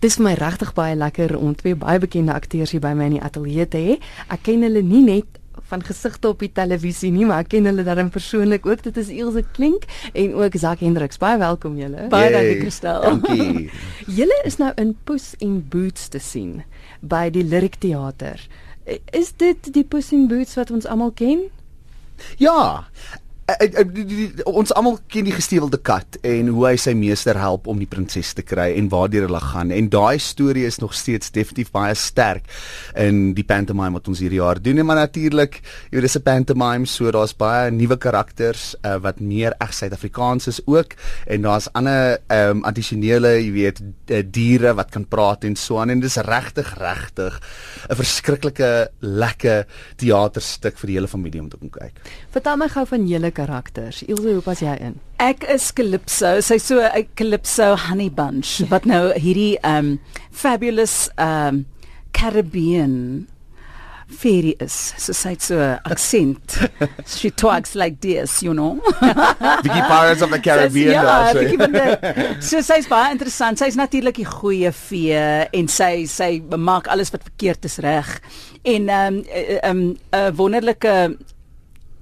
Dis 0.00 0.16
vir 0.16 0.30
my 0.30 0.32
regtig 0.38 0.70
baie 0.72 0.94
lekker 0.96 1.34
om 1.36 1.52
twee 1.52 1.76
baie 1.76 2.00
bekende 2.00 2.32
akteurs 2.32 2.70
hier 2.72 2.80
by 2.80 2.94
my 2.96 3.10
in 3.10 3.18
die 3.18 3.24
ateljee 3.24 3.66
te 3.68 3.80
hê. 3.84 3.96
Ek 4.32 4.46
ken 4.46 4.64
hulle 4.64 4.80
nie 4.80 5.02
net 5.04 5.36
van 5.68 5.82
gesigte 5.84 6.30
op 6.32 6.40
die 6.40 6.48
televisie 6.56 7.10
nie, 7.12 7.26
maar 7.28 7.44
ek 7.44 7.50
ken 7.52 7.68
hulle 7.68 7.84
dan 7.84 8.08
persoonlik 8.14 8.64
ook. 8.64 8.80
Dit 8.86 8.96
is 9.02 9.10
Ilse 9.12 9.44
Klink 9.52 9.84
en 10.16 10.32
ook 10.40 10.56
Zak 10.56 10.80
Hendriks. 10.80 11.20
Baie 11.20 11.36
welkom 11.42 11.76
julle. 11.76 12.08
Baie 12.08 12.32
dankie 12.32 12.62
Christel. 12.62 13.04
Dankie. 13.04 13.68
julle 14.18 14.40
is 14.48 14.56
nou 14.62 14.72
in 14.80 14.96
Puss 15.04 15.34
in 15.38 15.60
Boots 15.68 16.08
te 16.08 16.22
sien 16.24 16.62
by 17.04 17.26
die 17.34 17.44
Lyric 17.44 17.76
Theater. 17.84 18.40
Is 19.12 19.34
dit 19.36 19.68
die 19.74 19.84
Puss 19.84 20.14
in 20.16 20.30
Boots 20.32 20.56
wat 20.56 20.72
ons 20.72 20.88
almal 20.88 21.12
ken? 21.12 21.50
Ja. 22.40 22.88
Die, 23.58 24.04
die, 24.04 24.04
die, 24.04 24.44
ons 24.44 24.72
almal 24.76 24.98
ken 25.08 25.24
die 25.24 25.34
gestewelde 25.34 25.78
kat 25.78 26.18
en 26.22 26.48
hoe 26.52 26.66
hy 26.66 26.76
sy 26.76 26.92
meester 26.94 27.38
help 27.38 27.66
om 27.66 27.78
die 27.78 27.88
prinses 27.88 28.34
te 28.34 28.42
kry 28.42 28.74
en 28.76 28.90
waartoe 28.92 29.24
hulle 29.26 29.40
gaan. 29.40 29.70
En 29.70 29.88
daai 29.88 30.18
storie 30.18 30.66
is 30.66 30.78
nog 30.78 30.94
steeds 30.94 31.30
definitief 31.30 31.70
baie 31.72 31.94
sterk 31.94 32.44
in 32.94 33.32
die 33.34 33.44
pantomime 33.44 33.98
wat 33.98 34.08
ons 34.08 34.20
hierdie 34.20 34.40
jaar 34.40 34.60
doen. 34.60 34.78
En 34.78 34.86
maar 34.86 35.00
natuurlik 35.00 35.60
jy 35.90 35.96
weet 35.96 36.02
dis 36.02 36.16
'n 36.16 36.22
pantomime 36.22 36.86
so 36.86 37.10
daar's 37.10 37.34
baie 37.34 37.70
nuwe 37.70 37.96
karakters 37.96 38.74
uh, 38.84 38.96
wat 39.00 39.20
meer 39.20 39.54
reg 39.60 39.74
Suid-Afrikaans 39.74 40.46
is 40.46 40.60
ook. 40.66 40.94
En 41.26 41.42
daar's 41.42 41.68
ander 41.72 42.18
um, 42.28 42.64
addisionele 42.64 43.38
jy 43.40 43.52
weet 43.52 43.80
diere 44.32 44.74
wat 44.74 44.90
kan 44.90 45.06
praat 45.06 45.44
en 45.44 45.56
so 45.56 45.78
aan. 45.78 45.90
En 45.90 46.00
dis 46.00 46.16
regtig 46.16 46.74
regtig 46.78 47.40
'n 47.88 47.94
verskriklike 47.96 48.90
lekker 49.00 49.66
teaterstuk 49.96 50.78
vir 50.78 50.86
die 50.86 50.96
hele 50.96 51.08
familie 51.08 51.40
om 51.40 51.48
te 51.48 51.56
kom 51.56 51.70
kyk. 51.70 51.94
Vertel 52.30 52.56
my 52.56 52.68
gou 52.68 52.86
van 52.86 53.06
julle 53.06 53.30
karakters. 53.40 54.04
Ilse, 54.06 54.36
hoe 54.36 54.44
pas 54.44 54.60
jy 54.62 54.76
in? 54.90 55.00
Ek 55.20 55.44
is 55.52 55.70
Calypso. 55.76 56.38
Sy's 56.44 56.68
so 56.70 56.80
'n 56.80 57.08
Calypso 57.16 57.74
honey 57.88 58.10
bunch 58.10 58.60
wat 58.70 58.86
nou 58.88 59.10
hierdie 59.16 59.58
um 59.64 59.98
fabulous 60.30 61.08
um 61.18 61.64
Caribbean 62.12 63.28
fairy 64.10 64.54
is. 64.60 64.74
So 64.98 65.14
sy 65.14 65.34
het 65.34 65.42
so 65.42 65.58
'n 65.58 65.78
aksent. 65.84 66.58
She 67.06 67.30
talks 67.30 67.74
like 67.74 68.00
this, 68.00 68.42
you 68.42 68.52
know. 68.52 68.80
Bietjie 69.64 69.86
Pirates 69.88 70.22
of 70.22 70.30
the 70.30 70.40
Caribbean 70.48 70.92
ja, 70.92 71.02
daar. 71.02 71.34
bietjie 71.34 71.58
van 71.58 71.72
die 71.72 72.42
So 72.42 72.60
sy's 72.60 72.88
baie 72.88 73.12
interessant. 73.12 73.58
Sy's 73.58 73.78
natuurlik 73.78 74.16
die 74.16 74.28
goeie 74.28 74.72
vee 74.72 75.46
en 75.52 75.68
sy 75.68 76.06
sy 76.06 76.42
maak 76.56 76.88
alles 76.88 77.10
wat 77.10 77.22
verkeerd 77.22 77.64
is 77.64 77.78
reg. 77.78 78.20
En 78.62 78.88
ehm 78.88 79.14
um, 79.14 79.22
'n 79.22 79.70
um, 79.70 79.96
um, 80.10 80.34
wonderlike 80.36 81.16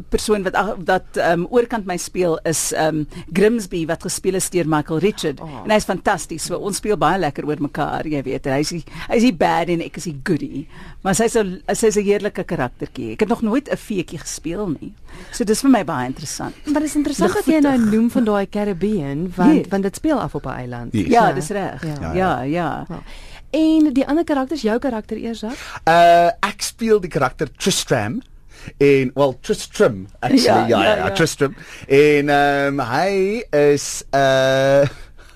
persoon 0.08 0.42
wat 0.46 0.54
dat 0.86 1.18
ehm 1.18 1.40
um, 1.40 1.46
oorkant 1.50 1.86
my 1.86 1.96
speel 1.96 2.38
is 2.48 2.72
ehm 2.72 3.02
um, 3.02 3.24
Grimsby 3.32 3.84
wat 3.86 4.02
gespeel 4.06 4.38
is 4.38 4.50
deur 4.50 4.68
Michael 4.68 4.98
Richard 4.98 5.40
oh. 5.40 5.62
en 5.64 5.70
hy's 5.74 5.84
fantasties. 5.88 6.46
So 6.48 6.56
ons 6.56 6.78
speel 6.80 6.96
baie 6.96 7.18
lekker 7.18 7.46
oor 7.46 7.60
mekaar, 7.60 8.06
jy 8.06 8.22
weet. 8.22 8.46
Hy's 8.46 8.72
hy's 9.08 9.26
die 9.26 9.34
bad 9.34 9.68
en 9.68 9.82
ek 9.84 9.98
is 10.00 10.08
die 10.10 10.16
goodie. 10.24 10.66
Maar 11.02 11.18
sy's 11.18 11.36
so 11.36 11.44
sy's 11.74 11.98
'n 11.98 12.06
heerlike 12.06 12.44
karaktertjie. 12.44 13.12
Ek 13.12 13.26
het 13.26 13.28
nog 13.28 13.42
nooit 13.42 13.68
'n 13.68 13.76
feetjie 13.76 14.18
gespeel 14.18 14.68
nie. 14.80 14.94
So 15.32 15.44
dis 15.44 15.60
vir 15.60 15.70
my 15.70 15.84
baie 15.84 16.06
interessant. 16.06 16.54
Maar 16.66 16.82
dis 16.82 16.96
interessant 16.96 17.34
dat 17.34 17.46
jy 17.46 17.60
nou 17.60 17.78
noem 17.78 18.10
van 18.10 18.24
daai 18.24 18.46
Caribbean 18.48 19.32
want 19.36 19.64
yes. 19.64 19.68
want 19.68 19.82
dit 19.82 19.96
speel 19.96 20.20
af 20.20 20.34
op 20.34 20.46
'n 20.46 20.54
eiland. 20.54 20.92
Yes. 20.92 21.06
Ja, 21.06 21.28
ja, 21.28 21.32
dis 21.34 21.48
reg. 21.48 21.82
Ja, 21.82 21.96
ja. 22.00 22.12
ja. 22.12 22.42
ja. 22.42 22.86
ja. 22.88 23.02
En 23.50 23.92
die 23.92 24.04
ander 24.06 24.24
karakters, 24.24 24.62
jou 24.62 24.78
karakter 24.78 25.16
eers 25.16 25.40
dan? 25.40 25.54
Uh 25.88 26.28
ek 26.44 26.62
speel 26.62 27.00
die 27.00 27.10
karakter 27.10 27.48
Tristram 27.56 28.20
en 28.78 29.12
well 29.14 29.36
Tristram 29.40 30.06
actually 30.20 30.44
ja 30.44 30.66
ja, 30.68 30.82
ja, 30.84 30.96
ja. 30.96 31.10
Tristram 31.14 31.54
en 31.86 32.28
ehm 32.28 32.80
um, 32.80 32.86
hy 32.92 33.42
is 33.74 33.90
uh 34.12 34.88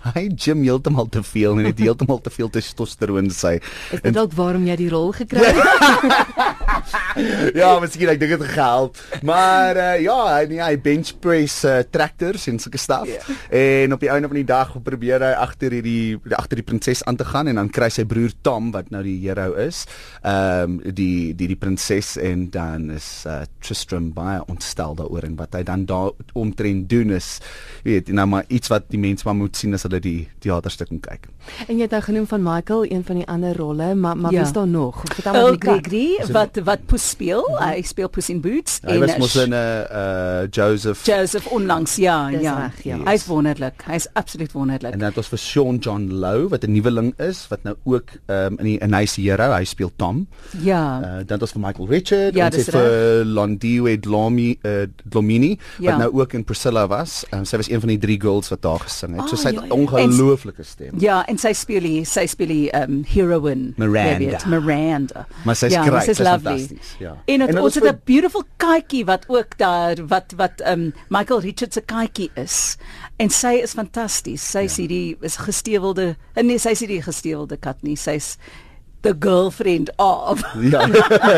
hy 0.03 0.27
gym 0.35 0.65
heeltemal 0.67 1.07
te 1.13 1.23
veel 1.23 1.61
en 1.61 1.69
het 1.71 1.79
heeltemal 1.87 2.21
te 2.23 2.33
veel 2.35 2.51
testosteron 2.51 3.31
sy. 3.31 3.59
Is 3.95 4.03
dit 4.03 4.15
dalk 4.17 4.35
waarom 4.39 4.67
jy 4.67 4.77
die 4.81 4.91
rol 4.93 5.13
gekry 5.17 5.53
het? 5.53 5.63
ja, 7.61 7.71
miskien 7.83 8.13
ek 8.13 8.21
dink 8.23 8.35
dit 8.37 8.47
gehelp. 8.55 9.01
Maar 9.23 9.81
uh, 9.81 9.97
ja, 10.03 10.19
hy 10.37 10.47
nee, 10.51 10.63
hy 10.63 10.77
bench 10.83 11.15
press 11.23 11.63
uh, 11.69 11.81
tractors 11.95 12.47
en 12.51 12.61
sulke 12.63 12.81
staf. 12.81 13.09
Yeah. 13.09 13.39
En 13.83 13.97
op 13.97 14.03
die 14.03 14.11
einde 14.13 14.31
van 14.31 14.41
die 14.41 14.49
dag 14.49 14.75
probeer 14.85 15.25
hy 15.27 15.33
agter 15.43 15.77
hierdie 15.79 16.19
agter 16.37 16.61
die 16.61 16.67
prinses 16.67 17.05
aan 17.09 17.19
te 17.21 17.27
gaan 17.29 17.51
en 17.51 17.61
dan 17.61 17.71
kry 17.73 17.91
sy 17.93 18.07
broer 18.09 18.35
Tom 18.43 18.71
wat 18.75 18.91
nou 18.95 19.05
die 19.07 19.19
hero 19.25 19.53
is. 19.61 19.85
Ehm 20.23 20.79
um, 20.79 20.79
die 20.83 21.33
die 21.39 21.49
die 21.53 21.59
prinses 21.59 22.15
en 22.21 22.49
dan 22.53 22.91
is 22.95 23.25
uh, 23.27 23.43
Tristram 23.63 24.11
baie 24.17 24.41
ontstel 24.51 24.97
daaroor 24.99 25.27
en 25.29 25.37
wat 25.39 25.55
hy 25.57 25.63
dan 25.67 25.87
daar 25.89 26.13
omtrent 26.39 26.89
doen 26.91 27.13
is 27.15 27.39
weet 27.87 28.09
jy 28.09 28.17
nou 28.17 28.27
maar 28.31 28.45
iets 28.49 28.71
wat 28.73 28.89
die 28.93 29.01
mense 29.01 29.27
maar 29.27 29.37
moet 29.39 29.57
sien 29.59 29.75
as 29.75 29.85
hulle 29.87 30.01
die 30.03 30.29
teaterstuk 30.43 30.91
kyk. 31.03 31.29
En 31.67 31.77
jy 31.77 31.87
het 31.87 31.95
nou 31.95 32.03
genoem 32.05 32.27
van 32.31 32.43
Michael, 32.43 32.85
een 32.91 33.05
van 33.07 33.21
die 33.21 33.27
ander 33.31 33.57
rolle, 33.57 33.95
maar 33.95 34.17
maar 34.17 34.33
ja. 34.33 34.43
is 34.43 34.53
daar 34.53 34.69
nog? 34.69 35.03
Vertel 35.15 35.51
my 35.51 35.57
Gregory 35.59 36.33
wat 36.33 36.59
wat 36.65 36.72
Puss 36.87 37.11
speel. 37.11 37.49
Mm 37.49 37.57
-hmm. 37.57 37.73
Hy 37.73 37.83
speel 37.83 38.09
Puss 38.09 38.29
in 38.29 38.41
Boots 38.41 38.79
ja, 38.83 38.89
en 38.89 38.95
hy 38.95 39.07
was 39.07 39.17
mos 39.19 39.37
in 39.37 39.51
'n 39.51 39.53
uh, 39.53 40.43
uh, 40.43 40.47
Joseph 40.51 41.05
Joseph 41.07 41.47
onlangs 41.47 41.97
ja, 41.97 42.31
Dis 42.31 42.41
ja. 42.41 42.57
Reg, 42.59 42.83
ja. 42.85 42.99
Hy's 43.05 43.27
wonderlik. 43.27 43.83
Hy's 43.87 44.07
absoluut 44.13 44.53
wonderlik. 44.53 44.93
En 44.93 44.99
dit 44.99 45.15
was 45.15 45.29
vir 45.29 45.39
Sean 45.39 45.77
John 45.77 46.09
Lowe 46.11 46.49
wat 46.49 46.65
'n 46.65 46.73
nuweling 46.73 47.13
is 47.19 47.47
wat 47.49 47.63
nou 47.63 47.77
ook 47.85 48.09
um, 48.27 48.59
in 48.59 48.65
die 48.65 48.79
'n 48.79 48.91
nice 48.91 49.21
hero, 49.21 49.53
hy 49.53 49.65
speel 49.65 49.93
Tom. 49.97 50.27
Ja. 50.63 51.01
Uh, 51.03 51.27
dan 51.27 51.39
was 51.39 51.53
vir 51.53 51.61
Michael 51.61 51.89
Richard 51.89 52.35
ja, 52.35 52.45
en 52.45 52.51
dit 52.51 52.69
vir 52.71 53.25
Londiwe 53.25 54.01
Dlomi 54.01 54.59
uh, 54.63 54.83
Dlomini 55.11 55.59
ja. 55.79 55.91
wat 55.91 55.99
nou 55.99 56.21
ook 56.21 56.33
in 56.33 56.45
Priscilla 56.45 56.87
was. 56.87 57.25
Um, 57.31 57.45
sy 57.45 57.57
was 57.57 57.71
een 57.71 57.81
van 57.81 57.89
die 57.89 57.99
drie 57.99 58.21
girls 58.21 58.49
wat 58.49 58.63
daar 58.63 58.81
gesing 58.81 59.17
het. 59.17 59.25
Oh, 59.25 59.29
so 59.29 59.37
sy 59.37 59.53
het 59.53 59.61
ja, 59.61 59.67
ja. 59.67 59.75
ongelooflike 59.75 60.63
stem. 60.63 60.95
Ja, 61.03 61.23
en 61.27 61.39
sy 61.39 61.53
speel 61.57 61.87
die 61.87 62.05
sy 62.09 62.27
speel 62.31 62.53
die 62.53 62.69
um, 62.77 63.03
heroine 63.09 63.73
Miranda. 63.77 64.43
Miranda. 64.47 65.27
Maar 65.45 65.59
sy's 65.59 65.73
ja, 65.73 65.85
great. 65.87 66.11
Sy's 66.11 66.23
lovely. 66.23 66.62
Ja. 66.99 67.17
En, 67.25 67.41
het, 67.41 67.51
en 67.51 67.61
ons 67.61 67.75
het 67.75 67.85
'n 67.85 68.01
beautiful 68.05 68.45
katjie 68.57 69.05
wat 69.05 69.25
ook 69.29 69.59
daar 69.59 70.07
wat 70.07 70.33
wat 70.37 70.63
um 70.67 70.93
Michael 71.09 71.41
Richards 71.41 71.75
se 71.75 71.81
katjie 71.81 72.31
is. 72.35 72.77
En 73.17 73.31
sy 73.31 73.61
is 73.63 73.73
fantasties. 73.73 74.51
Sy 74.51 74.59
is 74.59 74.77
ja. 74.77 74.83
hierdie 74.83 75.17
is 75.21 75.37
gestewelde 75.37 76.17
nee, 76.35 76.59
sy 76.59 76.69
is 76.69 76.81
hierdie 76.81 77.03
gestewelde 77.03 77.57
kat 77.57 77.83
nie. 77.83 77.97
Sy's 77.97 78.37
the 79.03 79.15
girlfriend 79.19 79.91
of. 79.97 80.43
Ja. 80.61 80.89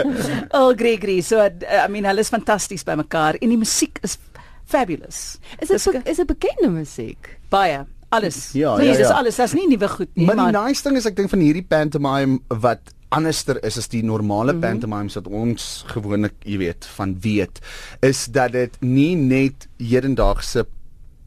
oh 0.58 0.72
Gregory, 0.76 1.20
so 1.20 1.40
I 1.40 1.88
mean, 1.88 2.04
hulle 2.04 2.20
is 2.20 2.28
fantasties 2.28 2.84
by 2.84 2.94
mekaar 2.94 3.34
en 3.40 3.48
die 3.48 3.58
musiek 3.58 3.98
is 4.02 4.18
fabulous. 4.64 5.38
Is 5.58 5.68
dit 5.68 6.00
is 6.04 6.16
dit 6.16 6.26
bekende 6.26 6.70
musiek? 6.70 7.38
Baie 7.48 7.84
alles. 8.14 8.50
Ja, 8.52 8.76
nee, 8.76 8.86
ja, 8.86 8.92
ja. 8.92 8.98
dis 8.98 9.08
alles. 9.08 9.38
Dit's 9.40 9.56
nie 9.56 9.66
nuwe 9.68 9.88
goed 9.88 10.10
nie, 10.14 10.26
maar, 10.26 10.36
maar 10.36 10.52
die 10.52 10.60
nice 10.60 10.86
ding 10.86 10.98
is 11.00 11.08
ek 11.10 11.16
dink 11.18 11.32
van 11.32 11.42
hierdie 11.42 11.64
pantomime 11.66 12.60
wat 12.62 12.94
anderster 13.16 13.60
is 13.64 13.78
as 13.80 13.88
die 13.88 14.02
normale 14.02 14.52
mm 14.52 14.60
-hmm. 14.60 14.68
pantomimes 14.68 15.14
wat 15.14 15.26
ons 15.26 15.84
gewoonlik, 15.86 16.34
jy 16.44 16.58
weet, 16.58 16.86
van 16.96 17.16
weet, 17.20 17.60
is 18.00 18.26
dat 18.26 18.52
dit 18.52 18.80
nie 18.80 19.14
net 19.16 19.68
hedendaagse 19.78 20.66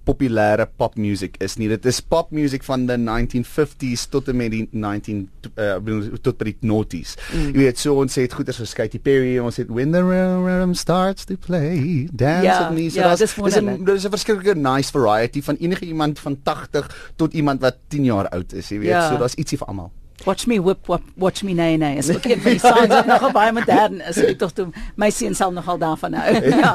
populêre 0.08 0.68
popmusiek 0.80 1.36
is 1.44 1.58
nie. 1.60 1.68
Dit 1.72 1.86
is 1.90 2.00
popmusiek 2.14 2.64
van 2.68 2.86
die 2.88 2.98
1950s 3.02 4.08
tot 4.14 4.30
en 4.32 4.40
met 4.40 4.54
die 4.54 4.64
19 4.72 5.24
uh, 5.56 5.76
tot 6.24 6.40
by 6.40 6.52
die 6.52 6.56
noughties. 6.68 7.16
Mm. 7.34 7.52
Jy 7.52 7.66
weet, 7.66 7.82
so 7.82 7.98
ons 8.04 8.18
het 8.20 8.38
goeders 8.38 8.62
so 8.62 8.80
Katy 8.80 9.02
Perry, 9.04 9.36
ons 9.44 9.60
het 9.60 9.72
When 9.74 9.92
the 9.96 10.04
Rhythm 10.06 10.76
Starts 10.80 11.28
to 11.28 11.36
Play, 11.36 12.08
Dance 12.12 12.48
yeah, 12.48 12.64
with 12.64 12.78
Me. 12.78 12.90
So 12.90 13.04
yeah, 13.04 13.16
dis 13.16 13.36
dis 13.36 13.60
'n 13.60 13.84
dis 13.86 14.06
'n 14.06 14.16
verskillende 14.16 14.56
nice 14.56 14.92
variety 14.92 15.42
van 15.42 15.56
enige 15.60 15.86
iemand 15.86 16.20
van 16.20 16.40
80 16.44 17.14
tot 17.16 17.34
iemand 17.34 17.62
wat 17.62 17.78
10 17.88 18.04
jaar 18.04 18.30
oud 18.30 18.54
is, 18.54 18.70
jy 18.70 18.80
weet. 18.80 18.96
Yeah. 18.96 19.12
So 19.12 19.18
daar's 19.18 19.36
ietsie 19.36 19.58
vir 19.58 19.68
almal. 19.68 19.92
Watch 20.26 20.48
me 20.48 20.60
whip, 20.60 20.88
whip 20.88 21.04
watch 21.16 21.44
me 21.44 21.54
nay 21.54 21.78
nay. 21.78 21.98
Is 21.98 22.10
ook 22.10 22.26
een 22.26 22.42
van 22.42 22.52
die 22.52 22.60
songs 22.60 22.88
wat 22.88 23.06
nogal 23.06 23.32
baie 23.32 23.52
modern 23.52 24.02
is. 24.02 24.18
Ek 24.18 24.40
tog 24.42 24.52
toe 24.58 24.68
my 24.96 25.10
seun 25.14 25.36
sal 25.38 25.54
nogal 25.54 25.78
daarvan 25.78 26.18
hou. 26.18 26.34
ja. 26.64 26.74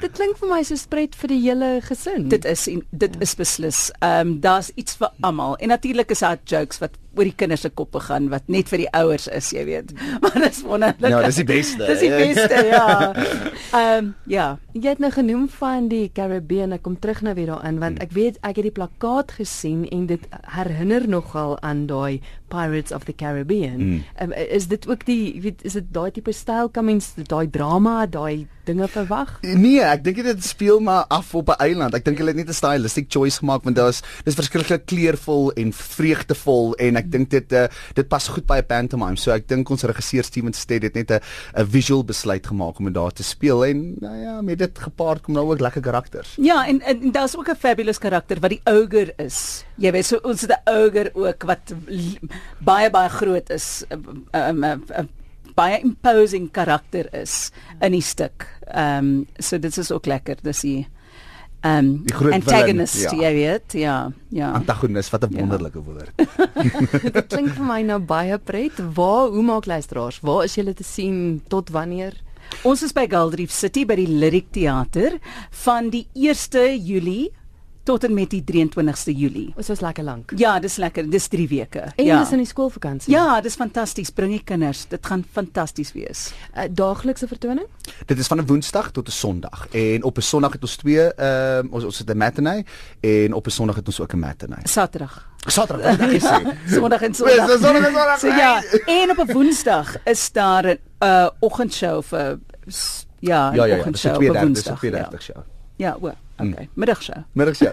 dit 0.00 0.12
klink 0.16 0.40
vir 0.40 0.50
my 0.50 0.62
so 0.64 0.78
spred 0.80 1.14
vir 1.20 1.34
die 1.34 1.40
hele 1.44 1.70
gesin. 1.84 2.28
Dit 2.32 2.48
is 2.48 2.66
dit 2.90 3.18
is 3.20 3.34
beslis. 3.38 3.90
Ehm 4.00 4.20
um, 4.20 4.38
daar's 4.40 4.72
iets 4.74 4.96
vir 5.00 5.12
almal. 5.20 5.56
En 5.60 5.68
natuurlik 5.74 6.10
is 6.16 6.24
daar 6.24 6.40
jokes 6.44 6.80
wat 6.82 6.96
oor 7.16 7.24
die 7.24 7.34
kinders 7.36 7.64
se 7.66 7.70
koppe 7.70 8.00
gaan 8.00 8.28
wat 8.32 8.48
net 8.52 8.68
vir 8.68 8.84
die 8.84 8.90
ouers 8.92 9.26
is, 9.32 9.50
jy 9.56 9.64
weet. 9.68 9.92
Maar 10.22 10.38
dis 10.46 10.62
wonderlik. 10.66 11.10
Ja, 11.12 11.22
dis 11.24 11.40
die 11.40 11.48
beste. 11.48 11.86
dis 11.86 12.04
die 12.04 12.12
beste, 12.12 12.62
ja. 12.70 12.86
Ehm 13.76 14.06
um, 14.06 14.14
ja, 14.30 14.46
jy 14.72 14.92
het 14.92 15.00
nou 15.02 15.10
genoem 15.12 15.46
van 15.58 15.88
die 15.88 16.10
Caribbean. 16.14 16.74
Ek 16.76 16.84
kom 16.84 16.98
terug 17.00 17.22
nou 17.26 17.34
weer 17.36 17.50
daarin 17.54 17.80
want 17.82 18.00
ek 18.04 18.12
weet 18.16 18.38
ek 18.46 18.60
het 18.60 18.68
die 18.68 18.74
plakkaat 18.76 19.36
gesien 19.38 19.84
en 19.92 20.06
dit 20.10 20.22
herinner 20.56 21.08
nogal 21.08 21.56
aan 21.66 21.86
daai 21.90 22.20
Pirates 22.48 22.92
of 22.92 23.04
the 23.04 23.12
Caribbean. 23.12 23.78
Mm. 23.78 24.04
Um, 24.22 24.32
is 24.32 24.68
dit 24.68 24.88
ook 24.88 25.04
die 25.06 25.40
weet 25.42 25.64
is 25.66 25.74
dit 25.78 25.86
daai 25.90 26.10
tipe 26.14 26.32
styl 26.32 26.70
comings 26.70 27.12
daai 27.18 27.50
drama, 27.50 28.06
daai 28.06 28.46
dinge 28.66 28.88
verwag? 28.90 29.36
Nee, 29.42 29.82
ek 29.82 30.04
dink 30.06 30.22
dit 30.26 30.44
speel 30.46 30.80
maar 30.82 31.06
af 31.10 31.34
op 31.34 31.50
'n 31.50 31.60
eiland. 31.62 31.94
Ek 31.94 32.04
dink 32.04 32.18
hulle 32.18 32.30
het 32.34 32.38
net 32.38 32.48
'n 32.48 32.60
stylistic 32.60 33.06
choice 33.08 33.38
gemaak 33.38 33.64
want 33.64 33.76
daar's 33.76 34.02
dis 34.24 34.34
verskriklik 34.34 34.86
kleurvol 34.86 35.52
en 35.52 35.72
vreugdevol 35.72 36.74
en 36.74 36.96
ek 36.96 37.05
dink 37.10 37.30
dit 37.30 37.52
uh, 37.52 37.66
dit 37.94 38.08
pas 38.08 38.28
goed 38.28 38.46
by 38.46 38.58
'n 38.58 38.66
pantomime. 38.66 39.16
So 39.16 39.32
ek 39.32 39.48
dink 39.48 39.70
ons 39.70 39.82
regisseur 39.82 40.24
Steven 40.24 40.52
Stead 40.52 40.82
het 40.82 40.94
net 40.94 41.10
'n 41.10 41.20
'n 41.54 41.66
visual 41.66 42.04
besluit 42.04 42.46
gemaak 42.46 42.78
om 42.78 42.84
dit 42.84 42.94
daar 42.94 43.12
te 43.12 43.22
speel 43.22 43.64
en 43.64 43.96
nou 44.00 44.16
ja, 44.16 44.40
met 44.42 44.58
dit 44.58 44.78
gepaard 44.78 45.22
kom 45.22 45.34
nou 45.34 45.50
ook 45.50 45.60
lekker 45.60 45.82
karakters. 45.82 46.36
Ja, 46.36 46.66
en, 46.66 46.80
en, 46.80 47.02
en 47.02 47.12
daar's 47.12 47.36
ook 47.36 47.48
'n 47.48 47.56
fabulous 47.56 47.98
karakter 47.98 48.40
wat 48.40 48.50
die 48.50 48.60
ogre 48.64 49.12
is. 49.16 49.64
Jy 49.76 49.92
weet, 49.92 50.06
so 50.06 50.18
ons 50.22 50.40
het 50.40 50.50
'n 50.50 50.70
ogre 50.70 51.10
ook 51.14 51.42
wat 51.42 51.74
baie 52.58 52.90
baie 52.90 53.08
groot 53.08 53.50
is. 53.50 53.84
'n 53.90 54.28
um, 54.32 54.64
um, 54.64 55.08
baie 55.56 55.80
imposing 55.80 56.50
karakter 56.52 57.08
is 57.16 57.50
in 57.80 57.92
die 57.92 58.04
stuk. 58.04 58.46
Ehm 58.66 58.98
um, 58.98 59.26
so 59.38 59.58
dit 59.58 59.76
is 59.76 59.90
ook 59.92 60.06
lekker. 60.06 60.36
Dis 60.42 60.60
ehm 60.60 60.86
um, 61.66 61.88
antagonist, 62.32 62.96
villain, 62.96 63.20
ja. 63.20 63.28
jy 63.28 63.32
weet. 63.34 63.76
Ja, 63.80 63.96
ja. 64.34 64.50
Antagonist, 64.58 65.10
wat 65.10 65.26
'n 65.26 65.34
ja. 65.34 65.40
wonderlike 65.40 65.82
woord. 65.82 66.12
dit 67.16 67.26
klink 67.26 67.54
vir 67.56 67.66
my 67.66 67.80
nou 67.82 67.98
baie 67.98 68.38
pret. 68.38 68.78
Waar 68.94 69.28
hoe 69.34 69.42
maak 69.42 69.66
luisteraars? 69.66 70.20
Waar 70.20 70.44
is 70.44 70.54
julle 70.54 70.74
te 70.74 70.84
sien 70.84 71.42
tot 71.48 71.70
wanneer? 71.70 72.14
Ons 72.62 72.82
is 72.82 72.92
by 72.94 73.06
Galdrief 73.10 73.50
City 73.50 73.84
by 73.84 73.96
die 73.98 74.08
Lyric 74.08 74.52
Theater 74.54 75.18
van 75.64 75.90
die 75.90 76.06
1 76.14 76.78
Julie 76.78 77.32
tot 77.86 78.04
en 78.04 78.14
met 78.14 78.30
die 78.30 78.42
23ste 78.42 79.14
Julie. 79.14 79.52
Dit 79.56 79.68
was 79.70 79.80
lekker 79.80 80.04
lank. 80.04 80.32
Ja, 80.36 80.58
dis 80.60 80.76
lekker. 80.76 81.10
Dis 81.10 81.28
3 81.30 81.48
weke. 81.48 81.84
En 81.96 82.04
ja. 82.04 82.18
dis 82.18 82.32
in 82.34 82.42
die 82.42 82.46
skoolvakansie. 82.46 83.12
Ja, 83.14 83.40
dis 83.40 83.54
fantasties. 83.54 84.10
Bring 84.10 84.32
die 84.34 84.42
kinders. 84.44 84.86
Dit 84.90 85.06
gaan 85.06 85.24
fantasties 85.32 85.92
wees. 85.94 86.32
'n 86.54 86.58
uh, 86.60 86.64
Daaglikse 86.70 87.26
vertoning? 87.26 87.66
Dit 88.06 88.18
is 88.18 88.26
van 88.26 88.38
'n 88.38 88.46
Woensdag 88.46 88.90
tot 88.90 89.08
'n 89.08 89.10
Sondag. 89.10 89.68
En 89.70 90.02
op 90.02 90.16
'n 90.16 90.20
Sondag 90.20 90.52
het 90.52 90.62
ons 90.62 90.76
twee 90.76 91.14
ehm 91.14 91.66
uh, 91.66 91.72
ons 91.72 91.84
ons 91.84 91.98
het 91.98 92.10
'n 92.10 92.16
matinee 92.16 92.64
en 93.00 93.32
op 93.32 93.46
'n 93.46 93.50
Sondag 93.50 93.76
het 93.76 93.86
ons 93.86 94.00
ook 94.00 94.12
'n 94.12 94.18
matinee. 94.18 94.62
Saterdag. 94.62 95.28
Saterdag, 95.46 95.98
ek 95.98 96.22
sê. 96.22 96.36
Sondag 96.74 97.02
en 97.02 97.14
Sondag. 97.14 97.46
Dis 97.46 97.60
Sondag 97.60 97.86
en 97.86 97.94
Sondag. 97.94 98.18
So 98.18 98.26
ja, 98.26 98.62
en 99.00 99.10
op 99.10 99.28
'n 99.28 99.32
Woensdag 99.32 100.02
is 100.04 100.32
daar 100.32 100.66
'n 100.66 100.78
uh, 101.00 101.28
oggendshow 101.40 102.02
vir 102.02 102.38
ja, 103.18 103.52
ja, 103.52 103.54
ja, 103.54 103.64
ja, 103.64 103.78
oggendshow 103.78 104.22
vir 104.22 104.40
Woensdag. 104.40 104.80
Dis 104.80 104.90
'n 104.90 104.92
32 104.92 105.22
show. 105.22 105.55
Ja, 105.76 105.96
o. 106.00 106.12
Okay. 106.38 106.66
Mm. 106.66 106.68
Middagshow. 106.74 107.22
Middagshow. 107.38 107.72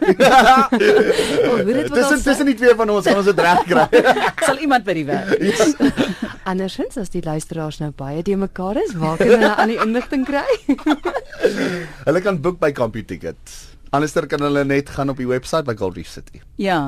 oh, 1.51 1.59
dis 1.67 2.23
dis 2.23 2.43
nie 2.47 2.55
twee 2.55 2.75
van 2.79 2.91
ons 2.93 3.07
gaan 3.07 3.19
ons 3.19 3.27
dit 3.27 3.41
reg 3.43 3.63
kry. 3.67 3.85
Sal 4.47 4.61
iemand 4.63 4.87
by 4.87 4.95
die 4.95 5.05
werk. 5.07 5.33
yes. 5.43 5.75
Andersins 6.49 6.99
as 6.99 7.11
die 7.11 7.23
luisteraars 7.23 7.81
nou 7.83 7.91
baie 7.95 8.23
te 8.23 8.35
mekaar 8.39 8.79
is, 8.79 8.95
waar 8.99 9.19
kan 9.19 9.31
hulle 9.33 9.51
aan 9.51 9.71
die 9.71 9.79
inligting 9.83 10.23
kry? 10.27 10.47
hulle 12.07 12.23
kan 12.23 12.39
boek 12.43 12.59
by 12.63 12.71
CompuTicket. 12.75 13.57
Anderster 13.93 14.27
kan 14.31 14.43
hulle 14.43 14.63
net 14.67 14.91
gaan 14.95 15.11
op 15.11 15.19
die 15.19 15.27
webwerf 15.29 15.67
by 15.67 15.75
Gold 15.79 15.99
Reef 15.99 16.11
City. 16.11 16.43
Ja. 16.59 16.79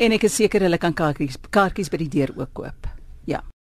En 0.00 0.16
ek 0.16 0.28
is 0.28 0.36
seker 0.40 0.64
hulle 0.64 0.80
kan 0.80 0.94
kaartjies 0.96 1.40
kaartjies 1.52 1.92
by 1.92 2.04
die 2.04 2.12
deur 2.20 2.32
ook 2.36 2.52
koop. 2.56 2.88
Ja. 3.28 3.42